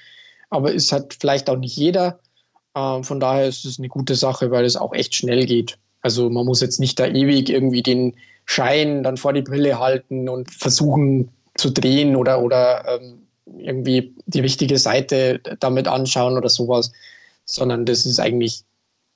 Aber 0.51 0.73
ist 0.73 0.93
halt 0.93 1.17
vielleicht 1.19 1.51
auch 1.51 1.57
nicht 1.57 1.77
jeder. 1.77 2.21
Äh, 2.75 3.03
von 3.03 3.19
daher 3.19 3.49
ist 3.49 3.65
es 3.65 3.79
eine 3.79 3.89
gute 3.89 4.15
Sache, 4.15 4.51
weil 4.53 4.65
es 4.65 4.77
auch 4.77 4.93
echt 4.95 5.15
schnell 5.15 5.45
geht. 5.47 5.77
Also 6.03 6.31
man 6.31 6.47
muss 6.47 6.61
jetzt 6.61 6.79
nicht 6.79 6.99
da 7.01 7.07
ewig 7.07 7.51
irgendwie 7.51 7.83
den 7.83 8.15
Schein 8.45 9.03
dann 9.03 9.17
vor 9.17 9.33
die 9.33 9.43
Brille 9.43 9.79
halten 9.79 10.29
und 10.29 10.51
versuchen 10.53 11.31
zu 11.55 11.71
drehen 11.71 12.17
oder, 12.17 12.43
oder 12.43 12.85
ähm, 12.89 13.27
irgendwie 13.59 14.15
die 14.27 14.41
richtige 14.41 14.79
Seite 14.79 15.41
damit 15.61 15.89
anschauen 15.89 16.37
oder 16.37 16.49
sowas, 16.49 16.93
sondern 17.45 17.85
das 17.85 18.07
ist 18.07 18.21
eigentlich 18.21 18.65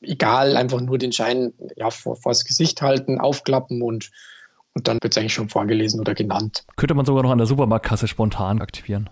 egal, 0.00 0.56
einfach 0.56 0.80
nur 0.80 0.98
den 0.98 1.12
Schein 1.12 1.52
ja, 1.76 1.90
vor, 1.90 2.16
vor 2.16 2.32
das 2.32 2.44
Gesicht 2.44 2.82
halten, 2.82 3.18
aufklappen 3.20 3.82
und, 3.82 4.10
und 4.74 4.88
dann 4.88 4.98
wird 5.02 5.14
es 5.14 5.18
eigentlich 5.18 5.34
schon 5.34 5.48
vorgelesen 5.48 6.00
oder 6.00 6.14
genannt. 6.14 6.64
Könnte 6.76 6.94
man 6.94 7.06
sogar 7.06 7.22
noch 7.22 7.30
an 7.30 7.38
der 7.38 7.46
Supermarktkasse 7.46 8.08
spontan 8.08 8.60
aktivieren? 8.60 9.08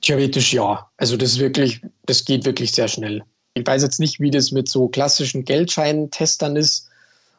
Theoretisch 0.00 0.52
ja. 0.52 0.90
Also 0.96 1.16
das 1.16 1.32
ist 1.32 1.38
wirklich, 1.38 1.82
das 2.06 2.24
geht 2.24 2.44
wirklich 2.44 2.72
sehr 2.72 2.88
schnell. 2.88 3.22
Ich 3.54 3.66
weiß 3.66 3.82
jetzt 3.82 4.00
nicht, 4.00 4.20
wie 4.20 4.30
das 4.30 4.50
mit 4.50 4.68
so 4.68 4.88
klassischen 4.88 5.44
Geldscheintestern 5.44 6.56
ist. 6.56 6.88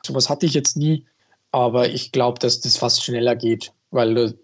Sowas 0.06 0.30
hatte 0.30 0.46
ich 0.46 0.54
jetzt 0.54 0.78
nie, 0.78 1.06
aber 1.52 1.90
ich 1.90 2.12
glaube, 2.12 2.40
dass 2.40 2.60
das 2.60 2.78
fast 2.78 3.04
schneller 3.04 3.36
geht, 3.36 3.74
weil 3.92 4.14
du 4.14 4.38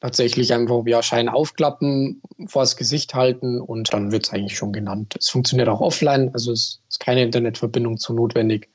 tatsächlich 0.00 0.52
einfach 0.52 0.84
ja 0.86 1.02
Schein 1.02 1.28
aufklappen, 1.28 2.20
vor 2.46 2.62
das 2.62 2.76
Gesicht 2.76 3.14
halten 3.14 3.60
und 3.60 3.92
dann 3.92 4.12
wird 4.12 4.26
es 4.26 4.32
eigentlich 4.32 4.56
schon 4.56 4.72
genannt. 4.72 5.16
Es 5.18 5.30
funktioniert 5.30 5.68
auch 5.68 5.80
offline, 5.80 6.30
also 6.32 6.52
es 6.52 6.80
ist 6.88 7.00
keine 7.00 7.22
Internetverbindung 7.22 7.98
zu 7.98 8.12
notwendig. 8.12 8.68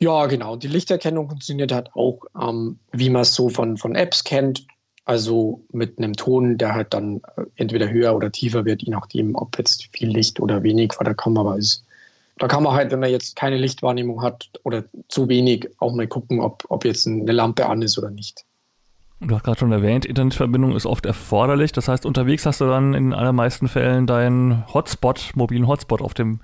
Ja, 0.00 0.26
genau. 0.26 0.54
Die 0.54 0.68
Lichterkennung 0.68 1.28
funktioniert 1.28 1.72
halt 1.72 1.90
auch, 1.94 2.20
ähm, 2.40 2.78
wie 2.92 3.10
man 3.10 3.22
es 3.22 3.34
so 3.34 3.48
von, 3.48 3.76
von 3.76 3.96
Apps 3.96 4.22
kennt. 4.22 4.64
Also 5.04 5.64
mit 5.72 5.98
einem 5.98 6.12
Ton, 6.12 6.58
der 6.58 6.74
halt 6.74 6.94
dann 6.94 7.22
äh, 7.36 7.44
entweder 7.56 7.90
höher 7.90 8.14
oder 8.14 8.30
tiefer 8.30 8.64
wird, 8.64 8.82
je 8.82 8.92
nachdem, 8.92 9.34
ob 9.34 9.58
jetzt 9.58 9.88
viel 9.92 10.10
Licht 10.10 10.38
oder 10.38 10.62
wenig 10.62 10.92
vor 10.92 11.04
der 11.04 11.14
Kamera 11.14 11.56
ist. 11.56 11.84
Da 12.36 12.46
kann 12.46 12.62
man 12.62 12.74
halt, 12.74 12.92
wenn 12.92 13.00
man 13.00 13.10
jetzt 13.10 13.34
keine 13.34 13.56
Lichtwahrnehmung 13.56 14.22
hat 14.22 14.50
oder 14.62 14.84
zu 15.08 15.28
wenig, 15.28 15.68
auch 15.78 15.92
mal 15.92 16.06
gucken, 16.06 16.40
ob, 16.40 16.64
ob 16.68 16.84
jetzt 16.84 17.06
eine 17.06 17.32
Lampe 17.32 17.66
an 17.66 17.82
ist 17.82 17.98
oder 17.98 18.10
nicht. 18.10 18.44
Du 19.20 19.34
hast 19.34 19.42
gerade 19.42 19.58
schon 19.58 19.72
erwähnt, 19.72 20.04
Internetverbindung 20.04 20.76
ist 20.76 20.86
oft 20.86 21.04
erforderlich. 21.04 21.72
Das 21.72 21.88
heißt, 21.88 22.06
unterwegs 22.06 22.46
hast 22.46 22.60
du 22.60 22.66
dann 22.66 22.94
in 22.94 23.12
allermeisten 23.12 23.66
Fällen 23.66 24.06
deinen 24.06 24.64
Hotspot, 24.72 25.32
mobilen 25.34 25.66
Hotspot 25.66 26.02
auf 26.02 26.14
dem 26.14 26.40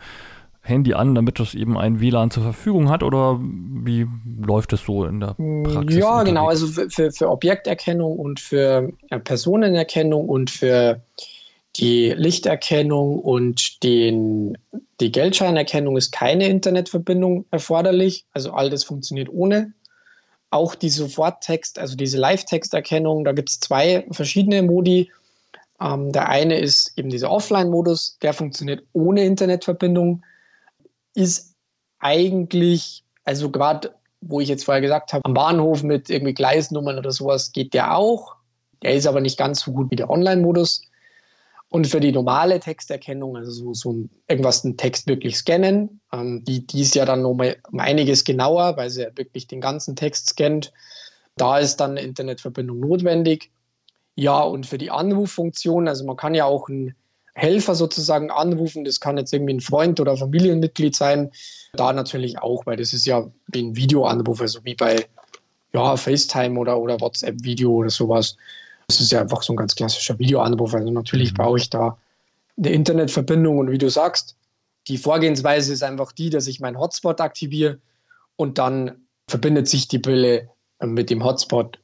Handy 0.60 0.94
an, 0.94 1.14
damit 1.14 1.38
es 1.38 1.54
eben 1.54 1.78
ein 1.78 2.00
WLAN 2.00 2.30
zur 2.30 2.42
Verfügung 2.42 2.88
hat? 2.88 3.02
Oder 3.02 3.38
wie 3.40 4.06
läuft 4.44 4.72
es 4.72 4.84
so 4.84 5.04
in 5.04 5.20
der 5.20 5.34
mm, 5.36 5.62
Praxis? 5.62 5.96
Ja, 5.96 6.08
unterwegs? 6.08 6.28
genau. 6.28 6.48
Also 6.48 6.66
für, 6.66 7.12
für 7.12 7.30
Objekterkennung 7.30 8.18
und 8.18 8.40
für 8.40 8.92
Personenerkennung 9.22 10.28
und 10.28 10.50
für 10.50 11.00
die 11.76 12.14
Lichterkennung 12.16 13.18
und 13.18 13.82
den, 13.82 14.56
die 15.00 15.12
Geldscheinerkennung 15.12 15.96
ist 15.96 16.12
keine 16.12 16.48
Internetverbindung 16.48 17.44
erforderlich. 17.50 18.24
Also 18.32 18.52
all 18.52 18.70
das 18.70 18.84
funktioniert 18.84 19.28
ohne. 19.30 19.72
Auch 20.54 20.76
die 20.76 20.88
Soforttext, 20.88 21.80
also 21.80 21.96
diese 21.96 22.16
Live-Texterkennung, 22.16 23.24
da 23.24 23.32
gibt 23.32 23.50
es 23.50 23.58
zwei 23.58 24.06
verschiedene 24.12 24.62
Modi. 24.62 25.10
Ähm, 25.80 26.12
der 26.12 26.28
eine 26.28 26.58
ist 26.60 26.96
eben 26.96 27.10
dieser 27.10 27.30
Offline-Modus, 27.30 28.18
der 28.22 28.32
funktioniert 28.34 28.84
ohne 28.92 29.24
Internetverbindung 29.24 30.22
ist 31.14 31.54
eigentlich, 31.98 33.02
also 33.24 33.50
gerade 33.50 33.94
wo 34.20 34.40
ich 34.40 34.48
jetzt 34.48 34.64
vorher 34.64 34.80
gesagt 34.80 35.12
habe, 35.12 35.24
am 35.24 35.34
Bahnhof 35.34 35.82
mit 35.82 36.08
irgendwie 36.08 36.34
Gleisnummern 36.34 36.98
oder 36.98 37.10
sowas 37.10 37.52
geht 37.52 37.74
der 37.74 37.96
auch. 37.96 38.36
Der 38.82 38.94
ist 38.94 39.06
aber 39.06 39.20
nicht 39.20 39.38
ganz 39.38 39.60
so 39.60 39.72
gut 39.72 39.90
wie 39.90 39.96
der 39.96 40.08
Online-Modus. 40.08 40.82
Und 41.74 41.88
für 41.88 41.98
die 41.98 42.12
normale 42.12 42.60
Texterkennung, 42.60 43.36
also 43.36 43.50
so, 43.50 43.74
so 43.74 44.08
irgendwas, 44.28 44.64
einen 44.64 44.76
Text 44.76 45.08
wirklich 45.08 45.36
scannen, 45.36 46.00
ähm, 46.12 46.44
die, 46.44 46.64
die 46.64 46.82
ist 46.82 46.94
ja 46.94 47.04
dann 47.04 47.22
nochmal 47.22 47.56
um 47.72 47.80
einiges 47.80 48.22
genauer, 48.22 48.76
weil 48.76 48.90
sie 48.90 49.02
ja 49.02 49.08
wirklich 49.16 49.48
den 49.48 49.60
ganzen 49.60 49.96
Text 49.96 50.28
scannt. 50.28 50.72
Da 51.36 51.58
ist 51.58 51.78
dann 51.78 51.90
eine 51.90 52.02
Internetverbindung 52.02 52.78
notwendig. 52.78 53.50
Ja, 54.14 54.40
und 54.42 54.66
für 54.66 54.78
die 54.78 54.92
Anruffunktion, 54.92 55.88
also 55.88 56.04
man 56.04 56.16
kann 56.16 56.36
ja 56.36 56.44
auch 56.44 56.68
ein 56.68 56.94
Helfer 57.34 57.74
sozusagen 57.74 58.30
anrufen. 58.30 58.84
Das 58.84 59.00
kann 59.00 59.18
jetzt 59.18 59.32
irgendwie 59.32 59.54
ein 59.54 59.60
Freund 59.60 59.98
oder 59.98 60.16
Familienmitglied 60.16 60.94
sein. 60.94 61.32
Da 61.72 61.92
natürlich 61.92 62.38
auch, 62.38 62.66
weil 62.66 62.76
das 62.76 62.92
ist 62.92 63.04
ja 63.04 63.28
wie 63.48 63.64
ein 63.64 63.74
Videoanruf, 63.74 64.40
also 64.40 64.60
wie 64.62 64.76
bei 64.76 65.06
ja, 65.72 65.96
FaceTime 65.96 66.56
oder, 66.56 66.78
oder 66.78 67.00
WhatsApp-Video 67.00 67.72
oder 67.72 67.90
sowas. 67.90 68.36
Das 68.88 69.00
ist 69.00 69.12
ja 69.12 69.20
einfach 69.20 69.42
so 69.42 69.52
ein 69.52 69.56
ganz 69.56 69.74
klassischer 69.74 70.18
Videoanruf. 70.18 70.74
Also 70.74 70.90
natürlich 70.90 71.32
mhm. 71.32 71.36
brauche 71.36 71.58
ich 71.58 71.70
da 71.70 71.96
eine 72.56 72.70
Internetverbindung 72.70 73.58
und 73.58 73.70
wie 73.70 73.78
du 73.78 73.90
sagst, 73.90 74.36
die 74.88 74.98
Vorgehensweise 74.98 75.72
ist 75.72 75.82
einfach 75.82 76.12
die, 76.12 76.30
dass 76.30 76.46
ich 76.46 76.60
meinen 76.60 76.78
Hotspot 76.78 77.20
aktiviere 77.20 77.78
und 78.36 78.58
dann 78.58 78.92
verbindet 79.28 79.68
sich 79.68 79.88
die 79.88 79.98
Brille 79.98 80.50
mit 80.80 81.10
dem 81.10 81.24
Hotspot. 81.24 81.78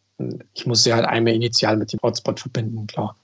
Ich 0.52 0.66
muss 0.66 0.82
sie 0.82 0.92
halt 0.92 1.06
einmal 1.06 1.34
initial 1.34 1.76
mit 1.76 1.92
dem 1.92 2.00
Hotspot 2.02 2.40
verbinden, 2.40 2.86
klar. 2.86 3.16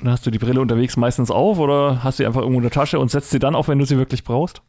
Und 0.00 0.08
hast 0.08 0.26
du 0.26 0.30
die 0.30 0.38
Brille 0.38 0.60
unterwegs 0.60 0.96
meistens 0.96 1.30
auf 1.30 1.58
oder 1.58 2.02
hast 2.02 2.18
du 2.18 2.22
sie 2.22 2.26
einfach 2.26 2.40
irgendwo 2.40 2.60
in 2.60 2.64
der 2.64 2.72
Tasche 2.72 2.98
und 2.98 3.10
setzt 3.10 3.30
sie 3.30 3.38
dann 3.38 3.54
auf, 3.54 3.68
wenn 3.68 3.78
du 3.78 3.84
sie 3.84 3.96
wirklich 3.96 4.24
brauchst? 4.24 4.62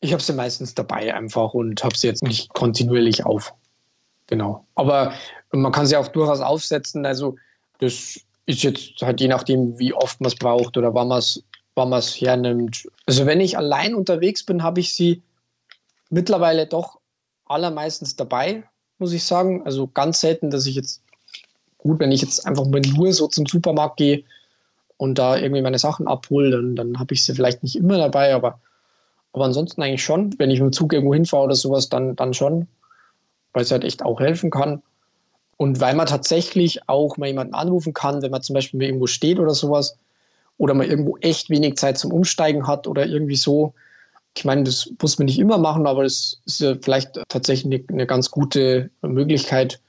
Ich 0.00 0.12
habe 0.12 0.22
sie 0.22 0.32
meistens 0.32 0.74
dabei 0.74 1.14
einfach 1.14 1.54
und 1.54 1.82
habe 1.82 1.96
sie 1.96 2.06
jetzt 2.06 2.22
nicht 2.22 2.52
kontinuierlich 2.52 3.24
auf. 3.24 3.54
Genau. 4.26 4.66
Aber 4.74 5.12
man 5.52 5.72
kann 5.72 5.86
sie 5.86 5.96
auch 5.96 6.08
durchaus 6.08 6.40
aufsetzen. 6.40 7.04
Also 7.06 7.36
das 7.78 8.20
ist 8.46 8.62
jetzt 8.62 9.00
halt 9.02 9.20
je 9.20 9.28
nachdem, 9.28 9.78
wie 9.78 9.92
oft 9.92 10.20
man 10.20 10.28
es 10.28 10.36
braucht 10.36 10.76
oder 10.76 10.94
wann 10.94 11.08
man 11.08 11.18
es 11.18 11.42
wann 11.74 11.92
hernimmt. 11.92 12.88
Also 13.06 13.26
wenn 13.26 13.40
ich 13.40 13.58
allein 13.58 13.94
unterwegs 13.94 14.44
bin, 14.44 14.62
habe 14.62 14.80
ich 14.80 14.94
sie 14.94 15.22
mittlerweile 16.10 16.66
doch 16.66 16.98
allermeistens 17.46 18.16
dabei, 18.16 18.64
muss 18.98 19.12
ich 19.12 19.24
sagen. 19.24 19.64
Also 19.64 19.88
ganz 19.88 20.20
selten, 20.20 20.50
dass 20.50 20.66
ich 20.66 20.76
jetzt, 20.76 21.02
gut, 21.78 21.98
wenn 21.98 22.12
ich 22.12 22.22
jetzt 22.22 22.46
einfach 22.46 22.64
mal 22.66 22.80
nur 22.80 23.12
so 23.12 23.26
zum 23.26 23.46
Supermarkt 23.46 23.96
gehe, 23.96 24.24
und 24.96 25.18
da 25.18 25.36
irgendwie 25.36 25.62
meine 25.62 25.78
Sachen 25.78 26.06
abhole, 26.06 26.50
dann, 26.50 26.76
dann 26.76 26.98
habe 26.98 27.14
ich 27.14 27.24
sie 27.24 27.34
vielleicht 27.34 27.62
nicht 27.62 27.76
immer 27.76 27.98
dabei, 27.98 28.34
aber, 28.34 28.60
aber 29.32 29.44
ansonsten 29.44 29.82
eigentlich 29.82 30.04
schon. 30.04 30.34
Wenn 30.38 30.50
ich 30.50 30.60
mit 30.60 30.70
dem 30.70 30.72
Zug 30.72 30.92
irgendwo 30.92 31.14
hinfahre 31.14 31.44
oder 31.44 31.54
sowas, 31.54 31.88
dann, 31.88 32.16
dann 32.16 32.34
schon, 32.34 32.68
weil 33.54 33.62
es 33.62 33.70
halt 33.70 33.84
echt 33.84 34.02
auch 34.02 34.20
helfen 34.20 34.50
kann. 34.50 34.82
Und 35.56 35.80
weil 35.80 35.94
man 35.94 36.06
tatsächlich 36.06 36.88
auch 36.88 37.16
mal 37.16 37.28
jemanden 37.28 37.54
anrufen 37.54 37.94
kann, 37.94 38.20
wenn 38.20 38.30
man 38.32 38.42
zum 38.42 38.54
Beispiel 38.54 38.82
irgendwo 38.82 39.06
steht 39.06 39.38
oder 39.38 39.54
sowas, 39.54 39.96
oder 40.58 40.74
man 40.74 40.88
irgendwo 40.88 41.16
echt 41.18 41.50
wenig 41.50 41.76
Zeit 41.76 41.98
zum 41.98 42.12
Umsteigen 42.12 42.66
hat 42.66 42.86
oder 42.86 43.06
irgendwie 43.06 43.36
so. 43.36 43.74
Ich 44.36 44.44
meine, 44.44 44.64
das 44.64 44.90
muss 45.00 45.18
man 45.18 45.26
nicht 45.26 45.38
immer 45.38 45.58
machen, 45.58 45.86
aber 45.86 46.02
das 46.04 46.40
ist 46.44 46.60
ja 46.60 46.76
vielleicht 46.80 47.20
tatsächlich 47.28 47.84
eine, 47.88 48.06
ganz 48.06 48.30
gute 48.30 48.90
Möglichkeit, 49.02 49.80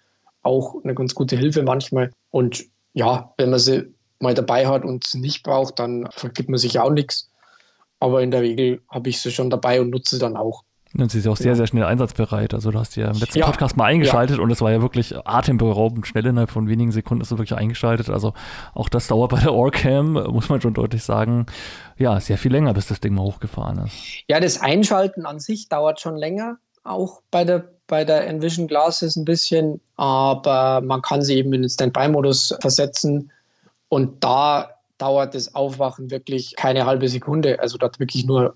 auch 0.43 0.83
eine 0.83 0.95
ganz 0.95 1.15
gute 1.15 1.35
Hilfe 1.35 1.63
manchmal. 1.63 2.11
Und 2.31 2.65
ja, 2.93 3.33
wenn 3.37 3.49
man 3.49 3.59
sie 3.59 3.93
mal 4.19 4.33
dabei 4.33 4.67
hat 4.67 4.85
und 4.85 5.13
nicht 5.15 5.43
braucht, 5.43 5.79
dann 5.79 6.07
vergibt 6.11 6.49
man 6.49 6.59
sich 6.59 6.79
auch 6.79 6.91
nichts. 6.91 7.29
Aber 7.99 8.21
in 8.21 8.31
der 8.31 8.41
Regel 8.41 8.81
habe 8.89 9.09
ich 9.09 9.21
sie 9.21 9.31
schon 9.31 9.49
dabei 9.49 9.81
und 9.81 9.89
nutze 9.89 10.15
sie 10.15 10.21
dann 10.21 10.37
auch. 10.37 10.63
Und 10.97 11.11
sie 11.11 11.19
ist 11.19 11.27
auch 11.27 11.35
sehr, 11.35 11.51
ja. 11.51 11.55
sehr 11.55 11.67
schnell 11.67 11.83
einsatzbereit. 11.83 12.53
Also 12.53 12.71
du 12.71 12.79
hast 12.79 12.95
ja 12.95 13.09
im 13.09 13.17
letzten 13.17 13.39
ja. 13.39 13.45
Podcast 13.45 13.75
mal 13.75 13.85
eingeschaltet 13.85 14.37
ja. 14.37 14.43
und 14.43 14.49
es 14.51 14.61
war 14.61 14.71
ja 14.71 14.81
wirklich 14.81 15.15
atemberaubend 15.25 16.07
schnell 16.07 16.25
innerhalb 16.25 16.51
von 16.51 16.69
wenigen 16.69 16.91
Sekunden 16.91 17.21
ist 17.21 17.31
du 17.31 17.37
wirklich 17.37 17.57
eingeschaltet. 17.57 18.09
Also 18.09 18.33
auch 18.73 18.87
das 18.87 19.07
dauert 19.07 19.31
bei 19.31 19.39
der 19.39 19.53
Orcam, 19.53 20.13
muss 20.13 20.49
man 20.49 20.61
schon 20.61 20.73
deutlich 20.73 21.03
sagen, 21.03 21.47
ja, 21.97 22.19
sehr 22.19 22.37
viel 22.37 22.51
länger, 22.51 22.73
bis 22.73 22.87
das 22.87 23.01
Ding 23.01 23.13
mal 23.13 23.23
hochgefahren 23.23 23.85
ist. 23.85 23.93
Ja, 24.27 24.39
das 24.39 24.61
Einschalten 24.61 25.25
an 25.25 25.39
sich 25.39 25.67
dauert 25.67 25.99
schon 25.99 26.15
länger, 26.15 26.57
auch 26.83 27.21
bei 27.29 27.43
der 27.43 27.69
bei 27.87 28.03
der 28.03 28.27
Envision 28.27 28.67
Glasses 28.67 29.15
ein 29.15 29.25
bisschen, 29.25 29.79
aber 29.95 30.81
man 30.81 31.03
kann 31.03 31.21
sie 31.21 31.35
eben 31.35 31.53
in 31.53 31.61
den 31.61 31.69
Standby-Modus 31.69 32.55
versetzen 32.59 33.31
und 33.89 34.23
da 34.23 34.71
dauert 34.97 35.35
das 35.35 35.53
Aufwachen 35.53 36.09
wirklich 36.09 36.55
keine 36.55 36.85
halbe 36.85 37.07
Sekunde. 37.07 37.59
Also 37.59 37.77
da 37.77 37.89
wirklich 37.97 38.25
nur 38.25 38.55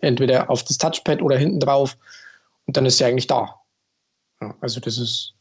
entweder 0.00 0.50
auf 0.50 0.64
das 0.64 0.78
Touchpad 0.78 1.22
oder 1.22 1.36
hinten 1.36 1.60
drauf 1.60 1.96
und 2.66 2.76
dann 2.76 2.86
ist 2.86 2.98
sie 2.98 3.04
eigentlich 3.04 3.26
da. 3.26 3.56
Ja, 4.40 4.54
also 4.60 4.80
das 4.80 4.98
ist 4.98 5.34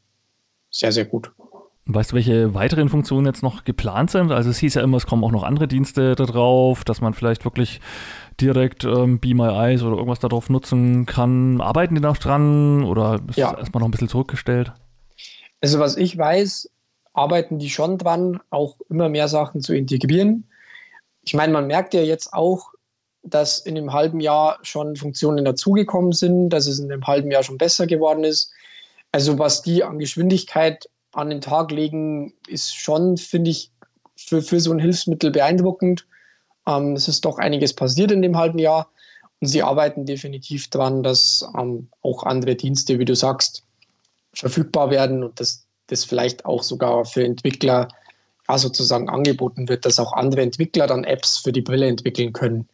sehr, 0.69 0.91
sehr 0.91 1.05
gut. 1.05 1.31
Weißt 1.91 2.11
du, 2.11 2.15
welche 2.15 2.53
weiteren 2.53 2.87
Funktionen 2.89 3.25
jetzt 3.25 3.41
noch 3.41 3.63
geplant 3.63 4.11
sind? 4.11 4.31
Also 4.31 4.51
es 4.51 4.59
hieß 4.59 4.75
ja 4.75 4.83
immer, 4.83 4.97
es 4.97 5.07
kommen 5.07 5.23
auch 5.23 5.31
noch 5.31 5.43
andere 5.43 5.67
Dienste 5.67 6.13
da 6.15 6.25
drauf, 6.25 6.83
dass 6.83 7.01
man 7.01 7.15
vielleicht 7.15 7.45
wirklich 7.45 7.81
direkt 8.39 8.83
ähm, 8.83 9.19
Be 9.19 9.33
My 9.33 9.47
Eyes 9.47 9.81
oder 9.81 9.95
irgendwas 9.95 10.19
darauf 10.19 10.51
nutzen 10.51 11.07
kann. 11.07 11.61
Arbeiten 11.61 11.95
die 11.95 12.01
noch 12.01 12.17
dran 12.17 12.83
oder 12.83 13.19
ist 13.27 13.37
ja. 13.37 13.57
erstmal 13.57 13.79
noch 13.81 13.87
ein 13.87 13.91
bisschen 13.91 14.07
zurückgestellt? 14.07 14.71
Also 15.61 15.79
was 15.79 15.97
ich 15.97 16.15
weiß, 16.15 16.69
arbeiten 17.13 17.57
die 17.57 17.71
schon 17.71 17.97
dran, 17.97 18.39
auch 18.51 18.77
immer 18.89 19.09
mehr 19.09 19.27
Sachen 19.27 19.61
zu 19.61 19.75
integrieren. 19.75 20.47
Ich 21.23 21.33
meine, 21.33 21.51
man 21.51 21.65
merkt 21.65 21.95
ja 21.95 22.01
jetzt 22.01 22.33
auch, 22.33 22.71
dass 23.23 23.59
in 23.59 23.77
einem 23.77 23.93
halben 23.93 24.19
Jahr 24.19 24.59
schon 24.61 24.95
Funktionen 24.95 25.45
dazugekommen 25.45 26.13
sind, 26.13 26.49
dass 26.49 26.67
es 26.67 26.79
in 26.79 26.91
einem 26.91 27.05
halben 27.05 27.31
Jahr 27.31 27.43
schon 27.43 27.57
besser 27.57 27.87
geworden 27.87 28.23
ist. 28.23 28.51
Also 29.11 29.37
was 29.37 29.61
die 29.61 29.83
an 29.83 29.99
Geschwindigkeit 29.99 30.89
an 31.13 31.29
den 31.29 31.41
Tag 31.41 31.71
legen, 31.71 32.33
ist 32.47 32.75
schon, 32.75 33.17
finde 33.17 33.51
ich, 33.51 33.71
für, 34.15 34.41
für 34.41 34.59
so 34.59 34.71
ein 34.71 34.79
Hilfsmittel 34.79 35.31
beeindruckend. 35.31 36.05
Ähm, 36.67 36.93
es 36.93 37.07
ist 37.07 37.25
doch 37.25 37.37
einiges 37.37 37.73
passiert 37.73 38.11
in 38.11 38.21
dem 38.21 38.37
halben 38.37 38.59
Jahr 38.59 38.89
und 39.41 39.47
sie 39.47 39.63
arbeiten 39.63 40.05
definitiv 40.05 40.69
daran, 40.69 41.03
dass 41.03 41.47
ähm, 41.57 41.87
auch 42.01 42.23
andere 42.23 42.55
Dienste, 42.55 42.99
wie 42.99 43.05
du 43.05 43.15
sagst, 43.15 43.63
verfügbar 44.33 44.91
werden 44.91 45.23
und 45.23 45.39
dass 45.39 45.65
das 45.87 46.05
vielleicht 46.05 46.45
auch 46.45 46.63
sogar 46.63 47.05
für 47.05 47.23
Entwickler 47.23 47.87
ja, 48.47 48.57
sozusagen 48.57 49.09
angeboten 49.09 49.69
wird, 49.69 49.85
dass 49.85 49.99
auch 49.99 50.13
andere 50.13 50.41
Entwickler 50.41 50.87
dann 50.87 51.03
Apps 51.03 51.37
für 51.37 51.51
die 51.51 51.61
Brille 51.61 51.87
entwickeln 51.87 52.33
können. 52.33 52.67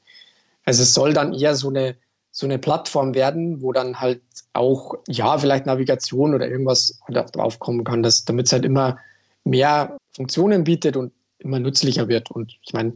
Also 0.65 0.83
es 0.83 0.93
soll 0.93 1.13
dann 1.13 1.33
eher 1.33 1.55
so 1.55 1.69
eine, 1.69 1.95
so 2.31 2.45
eine 2.45 2.59
Plattform 2.59 3.13
werden, 3.13 3.61
wo 3.61 3.71
dann 3.71 3.99
halt 3.99 4.21
auch, 4.53 4.95
ja, 5.07 5.37
vielleicht 5.37 5.65
Navigation 5.65 6.33
oder 6.33 6.47
irgendwas 6.49 6.99
drauf 7.31 7.59
kommen 7.59 7.83
kann, 7.83 8.03
damit 8.25 8.47
es 8.47 8.51
halt 8.51 8.65
immer 8.65 8.97
mehr 9.43 9.97
Funktionen 10.15 10.63
bietet 10.63 10.97
und 10.97 11.13
immer 11.37 11.59
nützlicher 11.59 12.07
wird. 12.07 12.31
Und 12.31 12.57
ich 12.65 12.73
meine, 12.73 12.95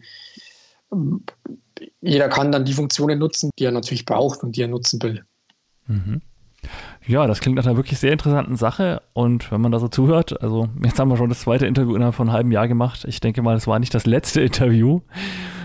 jeder 2.02 2.30
kann 2.30 2.52
dann 2.52 2.66
die 2.66 2.74
Funktionen 2.74 3.20
nutzen, 3.20 3.52
die 3.58 3.66
er 3.66 3.72
natürlich 3.72 4.06
braucht 4.06 4.44
und 4.44 4.56
die 4.56 4.64
er 4.64 4.68
nutzen 4.68 5.02
will. 5.02 5.24
Mhm. 5.88 6.22
Ja, 7.08 7.26
das 7.26 7.40
klingt 7.40 7.56
nach 7.56 7.66
einer 7.66 7.78
wirklich 7.78 8.00
sehr 8.00 8.12
interessanten 8.12 8.56
Sache. 8.56 9.02
Und 9.14 9.52
wenn 9.52 9.62
man 9.62 9.72
da 9.72 9.80
so 9.80 9.88
zuhört, 9.88 10.42
also 10.42 10.70
jetzt 10.84 11.00
haben 11.00 11.10
wir 11.10 11.18
schon 11.18 11.30
das 11.30 11.42
zweite 11.42 11.66
Interview 11.66 11.96
innerhalb 11.96 12.16
von 12.16 12.28
einem 12.28 12.36
halben 12.36 12.52
Jahr 12.52 12.68
gemacht. 12.68 13.06
Ich 13.06 13.20
denke 13.20 13.42
mal, 13.42 13.56
es 13.56 13.68
war 13.68 13.80
nicht 13.80 13.94
das 13.94 14.06
letzte 14.06 14.42
Interview. 14.42 15.02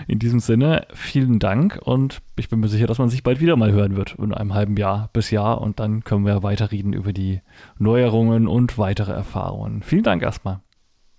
In 0.07 0.19
diesem 0.19 0.41
Sinne, 0.41 0.87
vielen 0.93 1.39
Dank 1.39 1.81
und 1.83 2.21
ich 2.37 2.51
bin 2.51 2.61
mir 2.61 2.69
sicher, 2.69 2.87
dass 2.87 2.99
man 2.99 3.09
sich 3.09 3.23
bald 3.23 3.41
wieder 3.41 3.57
mal 3.57 3.73
hören 3.73 3.97
wird 3.97 4.17
in 4.19 4.35
einem 4.35 4.53
halben 4.53 4.77
Jahr 4.77 5.09
bis 5.15 5.31
Jahr 5.31 5.63
und 5.63 5.81
dann 5.81 6.05
können 6.05 6.27
wir 6.27 6.43
weiterreden 6.43 6.93
über 6.93 7.15
die 7.15 7.41
Neuerungen 7.79 8.47
und 8.47 8.77
weitere 8.77 9.13
Erfahrungen. 9.13 9.83
Vielen 9.83 10.03
Dank 10.03 10.23
erstmal. 10.23 10.61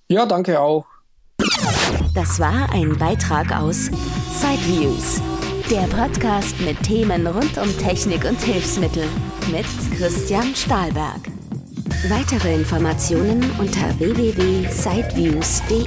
Ja, 0.08 0.28
danke 0.28 0.60
auch. 0.60 0.86
Das 2.14 2.40
war 2.40 2.72
ein 2.72 2.96
Beitrag 2.98 3.56
aus 3.60 3.90
Sideviews, 4.32 5.22
der 5.70 5.88
Podcast 5.88 6.60
mit 6.62 6.82
Themen 6.84 7.26
rund 7.26 7.58
um 7.58 7.78
Technik 7.78 8.24
und 8.26 8.40
Hilfsmittel 8.42 9.06
mit 9.52 9.66
Christian 9.98 10.54
Stahlberg. 10.54 11.22
Weitere 12.10 12.54
Informationen 12.56 13.44
unter 13.60 13.98
www.sideviews.de. 14.00 15.86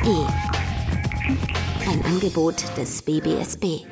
Ein 1.91 2.05
Angebot 2.05 2.65
des 2.77 3.03
BBSB. 3.03 3.85